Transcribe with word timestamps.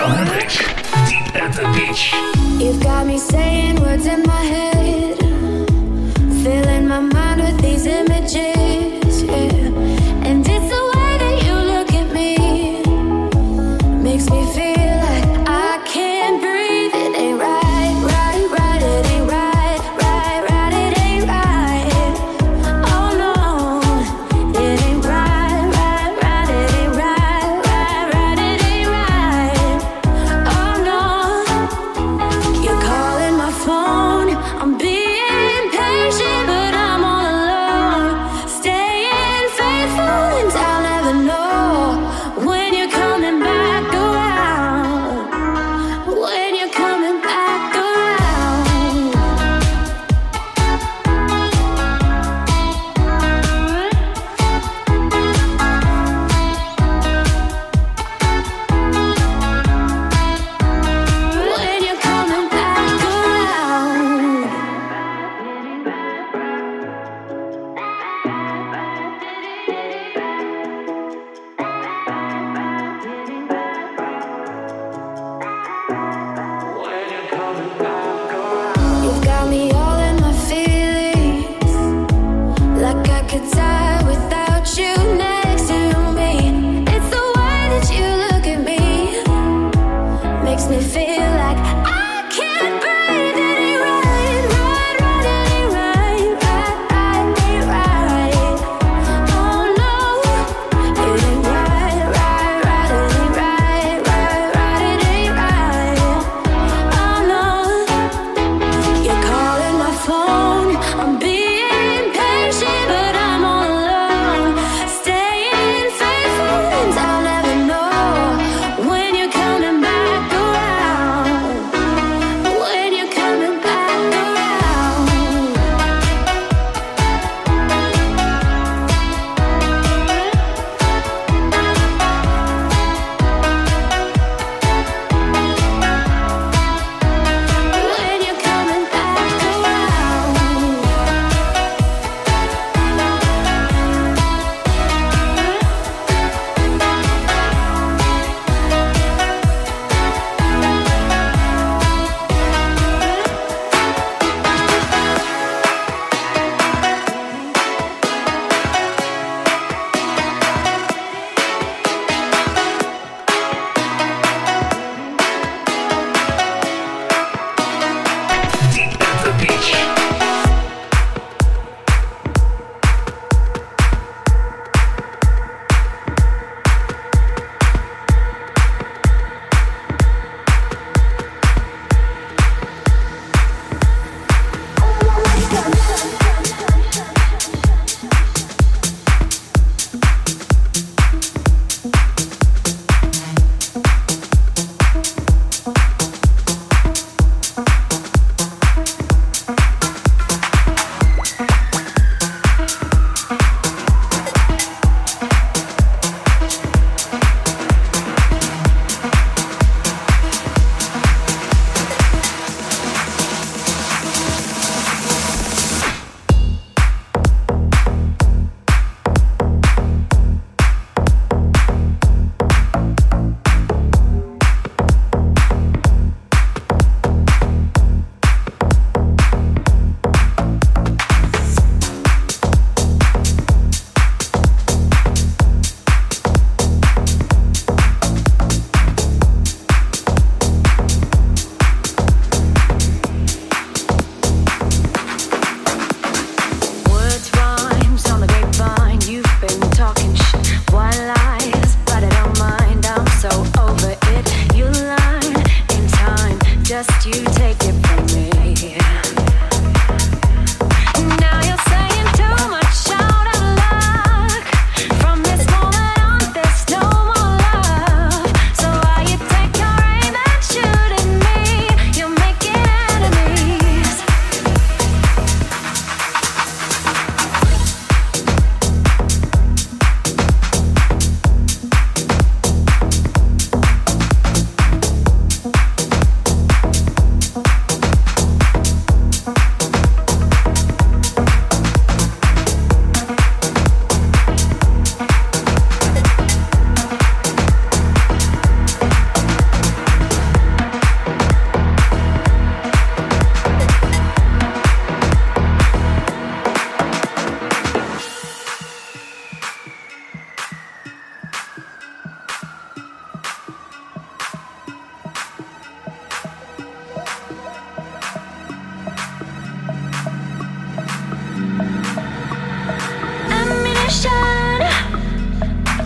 John 0.00 0.24
Deep 1.10 1.36
at 1.36 1.52
the 1.52 1.64
Beach. 1.76 2.14
You've 2.58 2.82
got 2.82 3.06
me 3.06 3.18
saying 3.18 3.78
words 3.82 4.06
in 4.06 4.22
my 4.22 4.42
head, 4.54 5.18
filling 6.42 6.88
my 6.88 7.00
mind 7.00 7.42
with 7.42 7.60
these 7.60 7.84
images. 7.84 8.49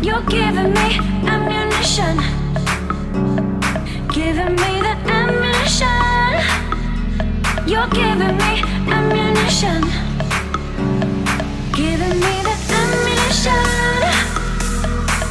You're 0.04 0.20
giving 0.24 0.74
me 0.74 0.98
ammunition. 1.26 2.18
Giving 4.12 4.54
me 4.54 4.72
the 4.84 4.94
ammunition. 5.08 5.88
You're 7.66 7.88
giving 7.88 8.36
me 8.36 8.62
ammunition. 8.92 9.80
Giving 11.72 12.20
me 12.20 12.34
the 12.44 12.54
ammunition. 12.80 13.64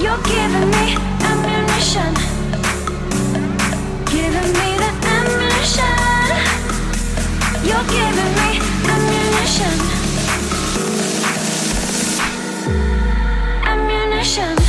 You're 0.01 0.23
giving 0.23 0.69
me 0.71 0.97
ammunition. 1.29 2.13
Giving 4.09 4.53
me 4.57 4.69
the 4.81 4.89
ammunition. 5.13 5.97
You're 7.63 7.87
giving 7.93 8.31
me 8.39 8.49
ammunition. 8.89 9.77
ammunition. 13.65 14.62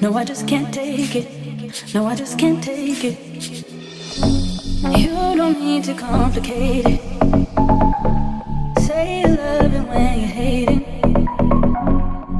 No, 0.00 0.14
I 0.14 0.22
just 0.22 0.46
can't 0.46 0.72
take 0.72 1.16
it. 1.16 1.28
No, 1.92 2.06
I 2.06 2.14
just 2.14 2.38
can't 2.38 2.62
take 2.62 3.02
it. 3.02 3.18
You 4.96 5.36
don't 5.36 5.58
need 5.58 5.82
to 5.84 5.94
complicate 5.94 6.86
it. 6.86 7.00
Say 8.80 9.22
you 9.22 9.26
love 9.26 9.74
it 9.74 9.88
when 9.88 10.20
you're 10.20 10.28
hating. 10.28 10.84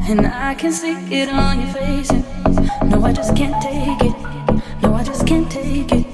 And 0.09 0.25
I 0.25 0.55
can 0.55 0.71
see 0.71 0.95
it 1.13 1.29
on 1.29 1.61
your 1.61 1.73
face. 1.73 2.13
No, 2.85 3.05
I 3.05 3.13
just 3.13 3.35
can't 3.35 3.61
take 3.61 4.03
it. 4.03 4.15
No, 4.81 4.95
I 4.95 5.03
just 5.03 5.27
can't 5.27 5.51
take 5.51 5.91
it. 5.91 6.07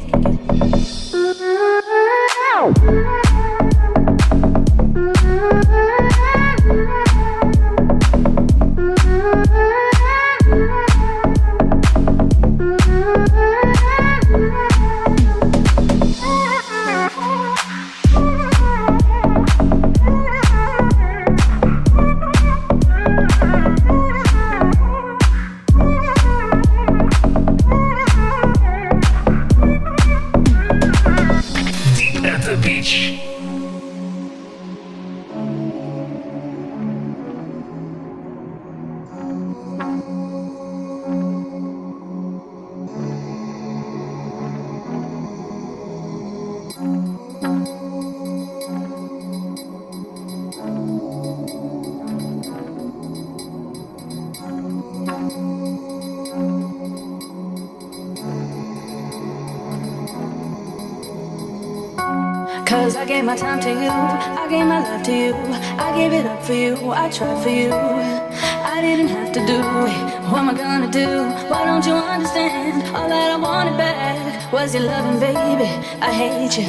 My 63.34 63.36
time 63.36 63.60
to 63.60 63.70
you. 63.70 63.90
I 63.90 64.46
gave 64.48 64.66
my 64.66 64.80
love 64.80 65.02
to 65.04 65.12
you. 65.12 65.34
I 65.78 65.96
gave 65.96 66.12
it 66.12 66.26
up 66.26 66.44
for 66.44 66.52
you. 66.52 66.76
I 66.90 67.10
tried 67.10 67.42
for 67.42 67.48
you. 67.48 67.72
I 67.72 68.80
didn't 68.80 69.08
have 69.08 69.32
to 69.32 69.40
do 69.40 69.58
it. 69.92 70.00
What 70.28 70.38
am 70.40 70.48
I 70.50 70.54
gonna 70.54 70.90
do? 70.90 71.08
Why 71.50 71.64
don't 71.64 71.84
you 71.84 71.94
understand? 71.94 72.94
All 72.94 73.08
that 73.08 73.30
I 73.32 73.36
wanted 73.36 73.76
back 73.76 74.52
was 74.52 74.74
your 74.74 74.84
loving, 74.84 75.18
baby. 75.20 75.68
I 76.00 76.12
hate 76.12 76.54
you. 76.58 76.68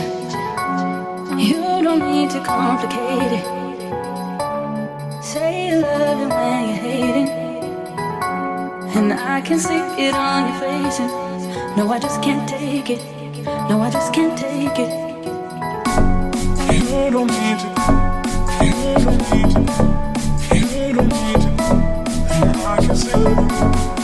You 1.38 1.84
don't 1.84 2.04
need 2.12 2.30
to 2.32 2.42
complicate 2.44 3.32
it. 3.40 3.46
Say 5.24 5.70
you 5.70 5.76
love 5.82 6.20
it 6.24 6.30
when 6.38 6.70
you're 6.70 6.84
hating. 6.88 7.30
And 8.96 9.14
I 9.14 9.42
can 9.42 9.60
see 9.60 9.82
it 10.08 10.14
on 10.14 10.50
your 10.50 10.60
face. 10.60 11.00
And 11.00 11.78
no, 11.78 11.92
I 11.92 12.00
just 12.00 12.22
can't 12.22 12.48
take 12.48 12.90
it. 12.90 13.02
No, 13.70 13.82
I 13.82 13.90
just 13.92 14.14
can't 14.14 14.38
take 14.38 14.80
it. 14.80 15.05
Don't 17.12 17.28
need. 17.28 17.60
You 20.52 20.94
don't 20.94 21.08
need 21.08 21.42
to. 21.42 21.50
And 22.32 22.58
I 22.58 22.78
can 22.82 23.95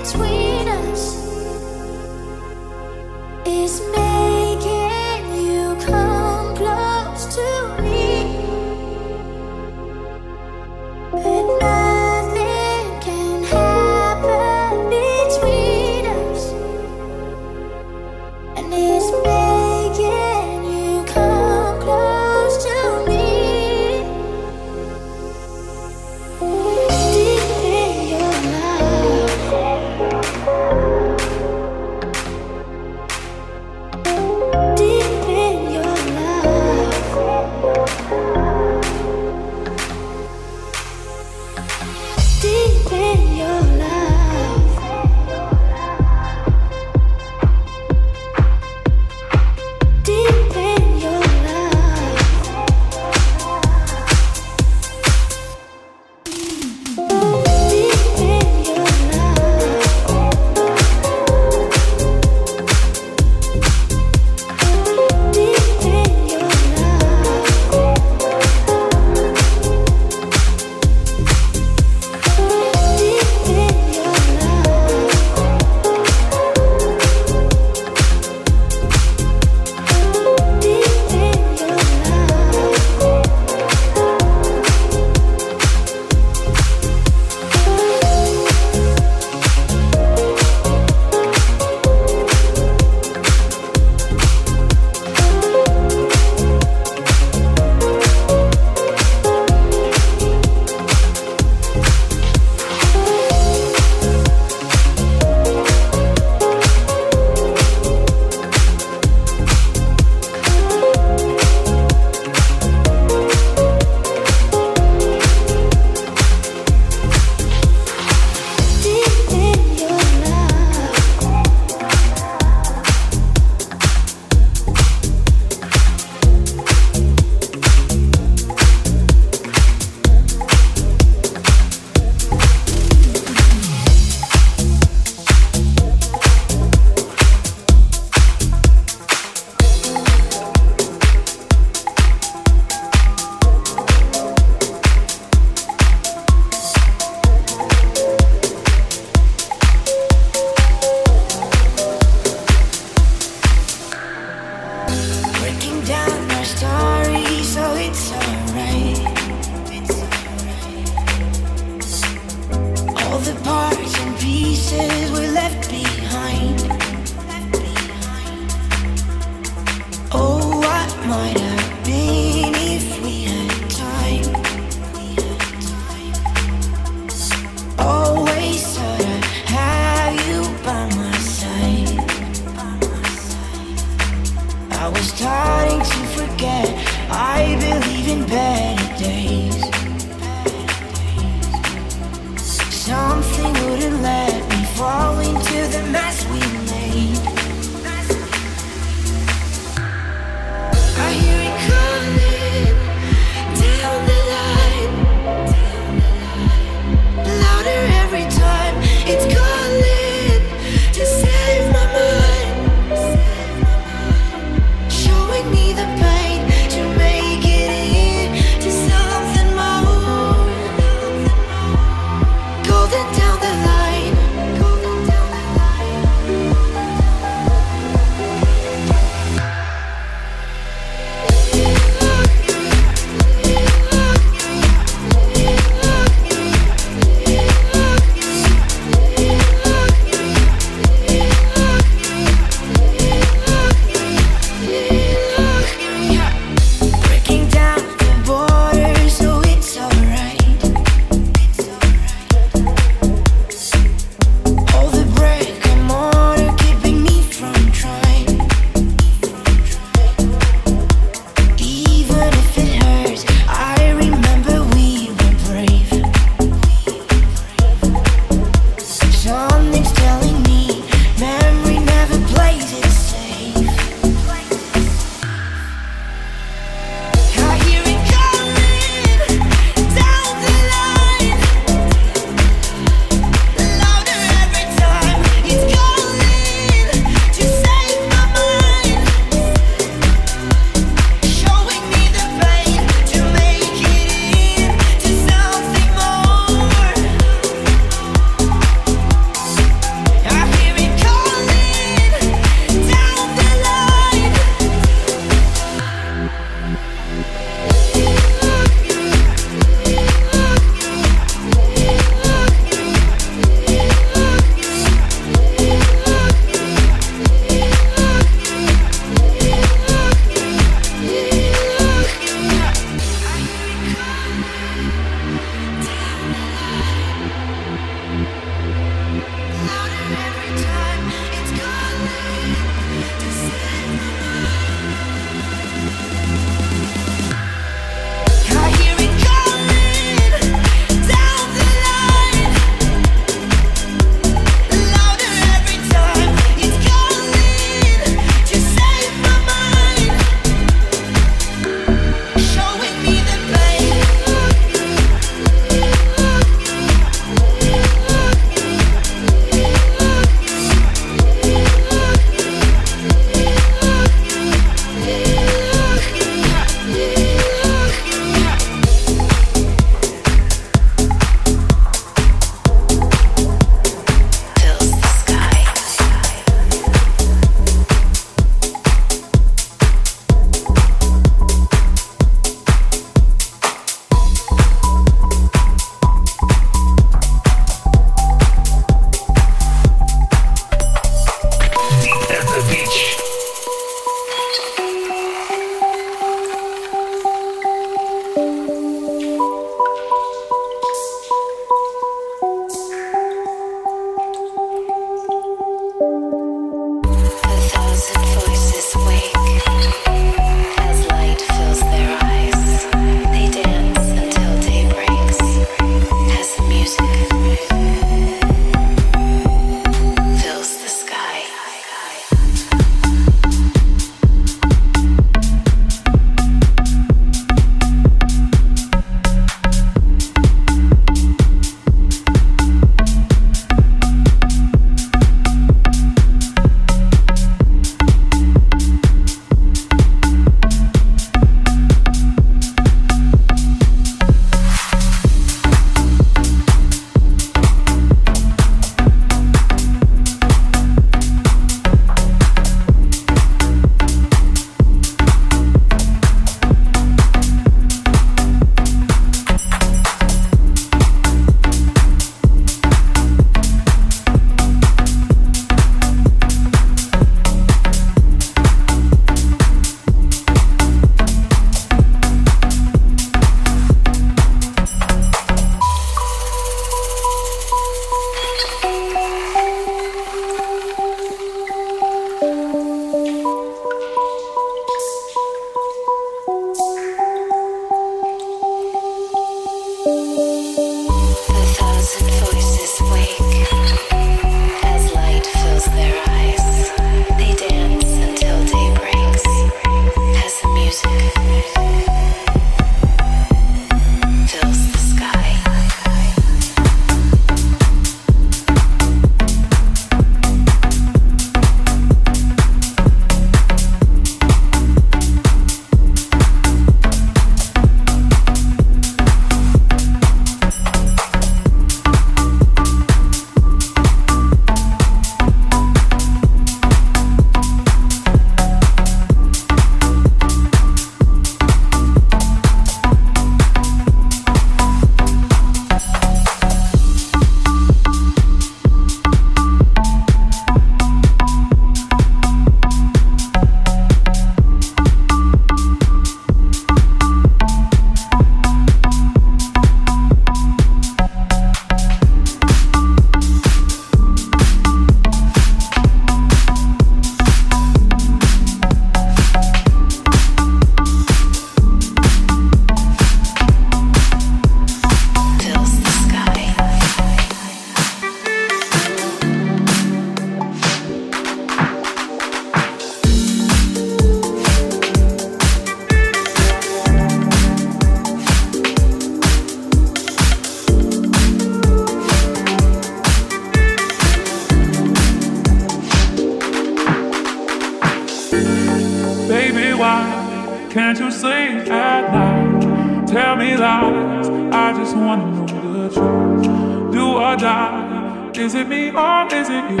Is 597.54 598.74
it 598.74 598.88
me 598.88 599.10
or 599.10 599.46
is 599.54 599.68
it 599.70 599.84
you? 599.88 600.00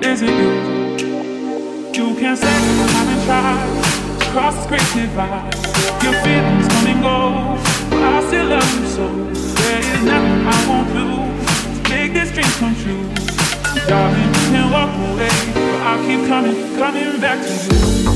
Is 0.00 0.22
it 0.22 0.30
you? 0.30 0.50
You 1.92 2.16
can't 2.18 2.38
say 2.38 2.48
I 2.48 2.86
haven't 2.96 3.24
tried 3.26 3.86
cross 4.32 4.56
this 4.56 4.66
great 4.66 4.80
divide. 4.94 5.54
Your 6.02 6.14
feelings 6.24 6.68
come 6.68 6.86
and 6.86 7.02
go, 7.02 7.18
but 7.90 8.02
I 8.02 8.26
still 8.28 8.46
love 8.46 8.80
you 8.80 8.86
so. 8.86 9.06
There 9.60 9.80
is 9.80 10.02
nothing 10.04 10.46
I 10.46 10.68
won't 10.68 10.88
do 10.96 11.06
to 11.82 11.90
make 11.90 12.12
this 12.14 12.32
dream 12.32 12.50
come 12.60 12.74
true. 12.76 13.04
Darling, 13.86 14.34
you 14.36 14.46
can 14.52 14.70
walk 14.70 14.92
away, 15.10 15.28
but 15.52 15.80
I'll 15.82 16.06
keep 16.06 16.26
coming, 16.28 16.76
coming 16.78 17.20
back 17.20 17.44
to 17.44 17.74
you. 17.74 18.15